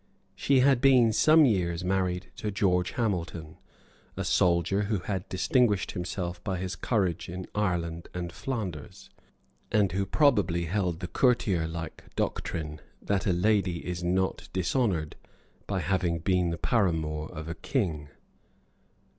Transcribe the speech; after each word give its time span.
She 0.33 0.61
had 0.61 0.81
been 0.81 1.13
some 1.13 1.45
years 1.45 1.83
married 1.83 2.31
to 2.37 2.49
George 2.49 2.93
Hamilton, 2.93 3.57
a 4.17 4.23
soldier 4.25 4.85
who 4.85 4.97
had 5.01 5.29
distinguished 5.29 5.91
himself 5.91 6.43
by 6.43 6.57
his 6.57 6.75
courage 6.75 7.29
in 7.29 7.45
Ireland 7.53 8.09
and 8.11 8.33
Flanders, 8.33 9.11
and 9.71 9.91
who 9.91 10.07
probably 10.07 10.65
held 10.65 11.01
the 11.01 11.07
courtier 11.07 11.67
like 11.67 12.01
doctrine 12.15 12.81
that 12.99 13.27
a 13.27 13.31
lady 13.31 13.85
is 13.85 14.03
not 14.03 14.49
dishonoured 14.53 15.17
by 15.67 15.81
having 15.81 16.17
been 16.17 16.49
the 16.49 16.57
paramour 16.57 17.29
of 17.31 17.47
a 17.47 17.53
king. 17.53 18.09